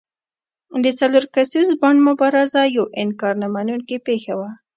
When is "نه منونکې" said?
3.41-3.97